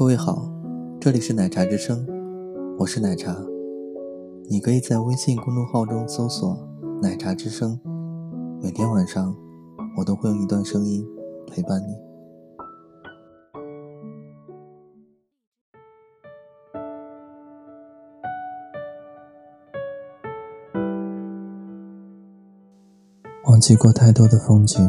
[0.00, 0.50] 各位好，
[0.98, 2.06] 这里是奶茶之声，
[2.78, 3.36] 我是奶茶。
[4.48, 6.56] 你可以在微信公众号中搜索
[7.02, 7.78] “奶茶之声”，
[8.64, 9.36] 每天晚上
[9.98, 11.06] 我都会用一段声音
[11.46, 11.94] 陪伴你。
[23.44, 24.80] 忘记过太多的风景，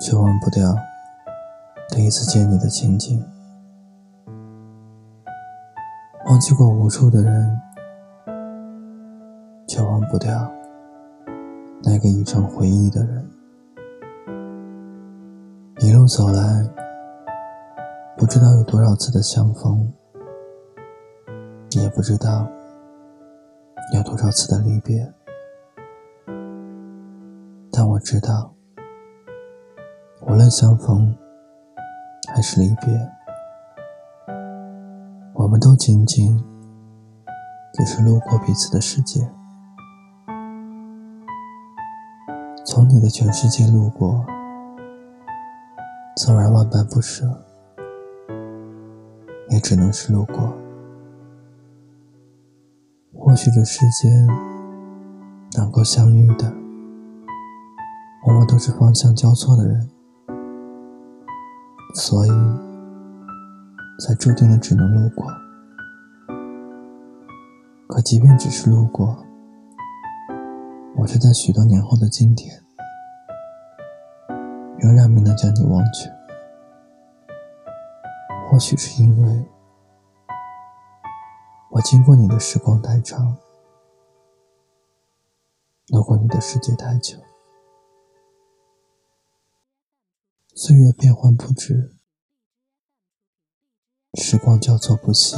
[0.00, 0.74] 却忘不掉
[1.90, 3.22] 第一次见你的情景。
[6.42, 7.56] 去过无数的人，
[9.68, 10.50] 却忘不掉
[11.84, 13.30] 那个已成回忆的人。
[15.78, 16.68] 一路走来，
[18.16, 19.92] 不知道有多少次的相逢，
[21.80, 22.44] 也不知道
[23.94, 25.12] 有多少次的离别。
[27.70, 28.52] 但我知道，
[30.26, 31.16] 无论相逢
[32.34, 33.21] 还是离别。
[35.62, 36.36] 都仅仅
[37.72, 39.30] 只是路过彼此的世界，
[42.66, 44.26] 从你的全世界路过，
[46.16, 47.44] 纵然万般不舍，
[49.50, 50.52] 也只能是路过。
[53.14, 54.26] 或许这世间
[55.56, 56.52] 能够相遇的，
[58.26, 59.88] 往往都是方向交错的人，
[61.94, 62.30] 所以。
[64.00, 65.24] 才注定了只能路过。
[67.92, 69.22] 可即便只是路过，
[70.96, 72.64] 我却在许多年后的今天，
[74.78, 76.10] 仍然没能将你忘却。
[78.48, 79.44] 或许是因为，
[81.72, 83.36] 我经过你的时光太长，
[85.88, 87.18] 路过你的世界太久，
[90.54, 91.94] 岁月变幻不止。
[94.14, 95.36] 时光交错不息，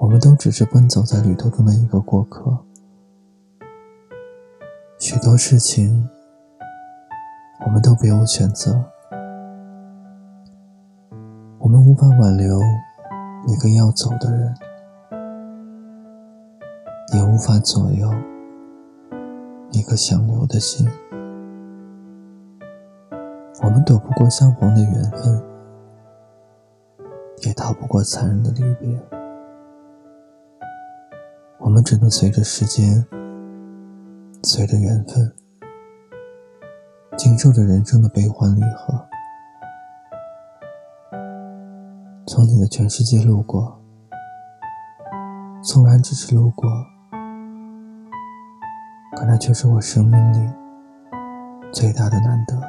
[0.00, 2.56] 我们都只是奔走在旅途中的一个过客。
[4.98, 6.08] 许多事情，
[7.66, 8.82] 我们都别无选择。
[11.58, 12.58] 我们无法挽留
[13.46, 14.54] 一个要走的人，
[17.12, 18.10] 也无法左右
[19.70, 20.88] 一个想留的心。
[23.62, 25.42] 我们躲不过相逢的缘分。
[27.42, 29.00] 也逃不过残忍的离别，
[31.70, 33.06] 我们只能随着时间，
[34.42, 35.32] 随着缘分，
[37.16, 39.06] 经受着人生的悲欢离合。
[42.26, 43.80] 从你的全世界路过，
[45.62, 46.68] 纵然只是路过，
[49.16, 50.52] 可那却是我生命里
[51.70, 52.60] 最大的难得。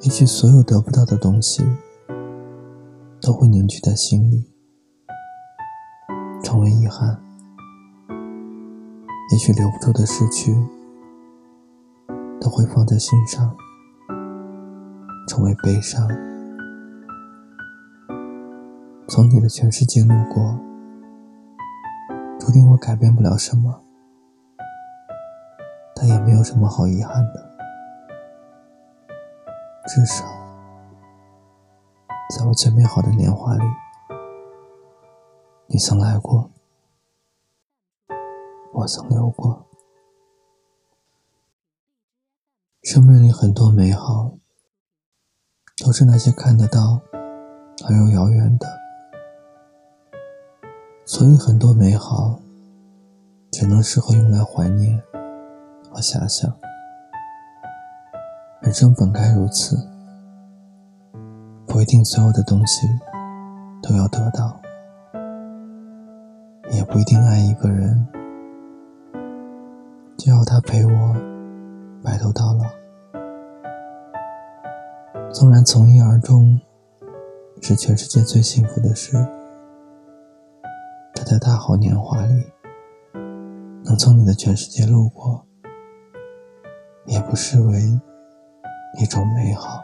[0.00, 1.64] 也许所有得不到的东西。
[3.22, 4.52] 都会凝聚在心里，
[6.46, 7.20] 成为遗憾。
[9.32, 10.54] 也许留不住的失去，
[12.40, 13.52] 都会放在心上，
[15.26, 16.08] 成为悲伤。
[19.08, 20.56] 从你的全世界路过，
[22.38, 23.80] 注定我改变不了什么，
[25.96, 27.50] 但也没有什么好遗憾的，
[29.88, 30.24] 至少。
[32.38, 33.64] 在我最美好的年华里，
[35.76, 36.50] 你曾来过，
[38.72, 39.66] 我曾留过。
[42.82, 44.32] 生命里很多美好，
[45.84, 47.02] 都是那些看得到
[47.86, 48.66] 而又遥远的，
[51.04, 52.40] 所以很多美好
[53.52, 54.98] 只能适合用来怀念
[55.90, 56.50] 和遐想。
[58.62, 59.76] 人生本该如此。
[61.66, 62.86] 不一定所有的东西
[63.82, 64.58] 都要得到，
[66.70, 68.06] 也不一定爱一个人
[70.16, 71.14] 就要他陪我
[72.02, 72.64] 白头到老。
[75.32, 76.60] 纵然从一而终
[77.60, 79.16] 是全世界最幸福的事，
[81.14, 82.44] 他在大好年华里
[83.84, 85.44] 能从你的全世界路过，
[87.04, 87.80] 也不失为
[88.98, 89.82] 一种美好。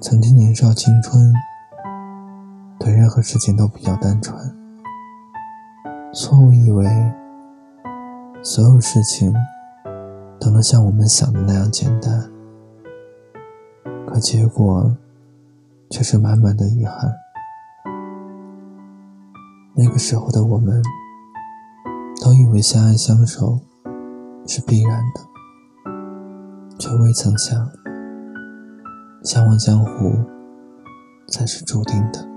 [0.00, 1.32] 曾经年少青春，
[2.78, 4.36] 对任何事情都比较单纯，
[6.12, 6.84] 错误以为
[8.42, 9.34] 所有事情
[10.38, 12.30] 都能像我们想的那样简单，
[14.06, 14.96] 可结果
[15.90, 17.12] 却是满满的遗憾。
[19.74, 20.82] 那个时候的我们，
[22.22, 23.58] 都以为相爱相守
[24.46, 25.20] 是必然的，
[26.78, 27.68] 却未曾想，
[29.24, 30.12] 相忘江湖
[31.28, 32.35] 才是注定的。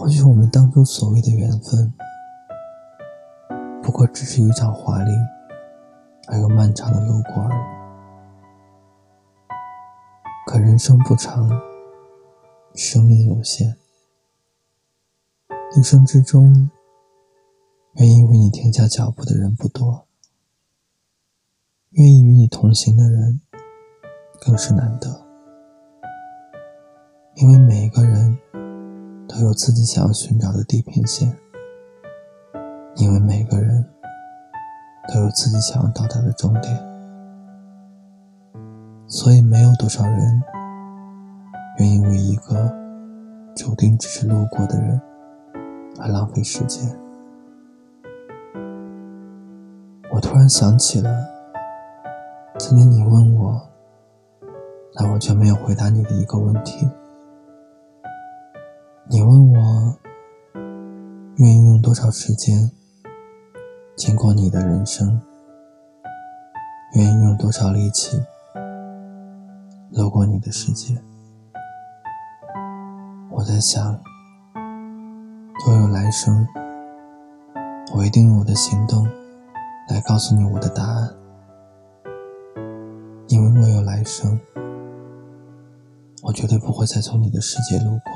[0.00, 1.92] 或许我们当初所谓的缘分，
[3.82, 5.10] 不过只是一场华丽
[6.26, 7.60] 而又漫长的路过而已。
[10.46, 11.50] 可人生不长，
[12.74, 13.76] 生命有限，
[15.76, 16.70] 一生之中，
[17.96, 20.06] 愿意为你停下脚步的人不多。
[21.90, 23.42] 愿意与你同行的人
[24.40, 25.26] 更是难得，
[27.34, 28.38] 因为每一个人
[29.32, 31.32] 都有自己想要寻找的地平线，
[32.96, 33.88] 因为每个人
[35.06, 36.76] 都有自己想要到达的终点，
[39.06, 40.42] 所以没有多少人
[41.78, 42.74] 愿意为一个
[43.54, 45.00] 注定只是路过的人
[46.00, 46.84] 而浪费时间。
[50.12, 51.10] 我突然想起了。
[52.58, 53.62] 曾经你问我，
[54.94, 56.86] 但我却没有回答你的一个问题。
[59.12, 59.98] 你问我，
[61.38, 62.70] 愿意用多少时间
[63.96, 65.20] 经过你的人生？
[66.94, 68.22] 愿意用多少力气
[69.90, 70.94] 路过你的世界？
[73.32, 74.00] 我在想，
[75.66, 76.46] 若有来生，
[77.96, 79.04] 我一定用我的行动
[79.88, 81.12] 来告诉你我的答案。
[83.26, 84.38] 因为若有来生，
[86.22, 88.12] 我绝对不会再从你的世界路过，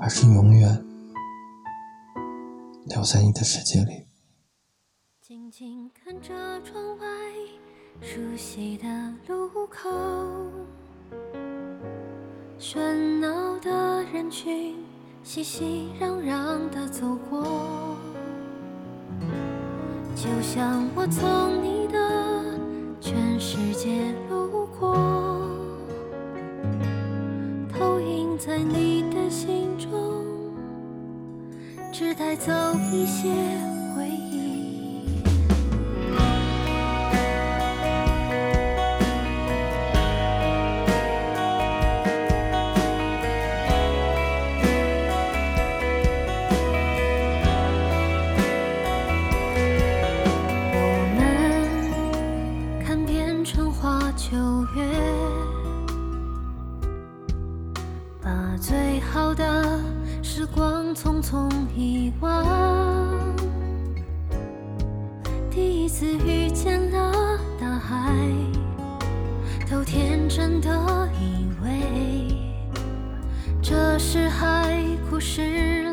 [0.00, 0.84] 而是永远
[2.86, 4.06] 留在你的世界里。
[5.20, 6.32] 静静看着
[6.62, 7.06] 窗外
[8.00, 8.86] 熟悉的
[9.28, 9.90] 路口，
[12.58, 14.74] 喧闹的人群
[15.22, 17.44] 熙熙攘攘的走过，
[20.16, 22.00] 就像我从你的。
[23.02, 24.94] 全世界路过，
[27.72, 28.89] 投影在你
[32.00, 32.50] 只带走
[32.90, 33.28] 一些
[33.94, 35.20] 回忆。
[50.72, 50.80] 我
[51.18, 54.38] 们看遍春花秋
[54.74, 54.88] 月
[58.22, 59.78] 把最好的
[60.32, 62.46] 时光匆匆遗忘，
[65.50, 68.14] 第一次遇见了大海，
[69.68, 70.70] 都天真的
[71.20, 72.38] 以为
[73.60, 74.80] 这是海
[75.10, 75.89] 枯石。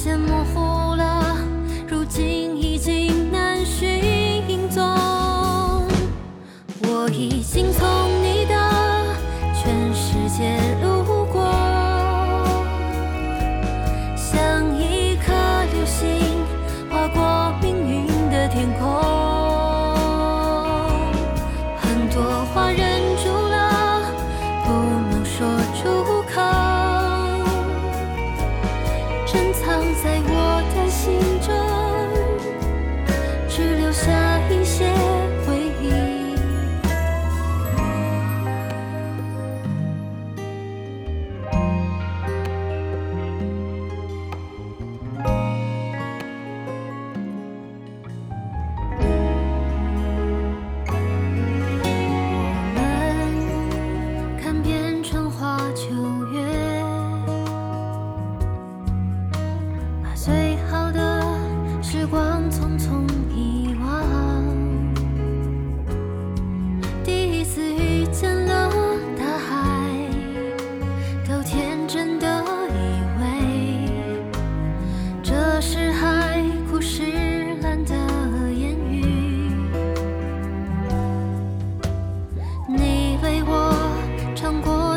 [0.00, 1.36] 线模糊了，
[1.88, 3.88] 如今已经难寻
[4.48, 4.80] 影踪。
[6.84, 8.54] 我已经从你的
[9.52, 11.02] 全世界路
[11.32, 11.50] 过，
[14.14, 15.32] 像一颗
[15.72, 16.44] 流星
[16.88, 19.07] 划过命运的天空。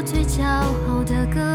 [0.03, 0.43] 最骄
[0.87, 1.50] 傲的歌。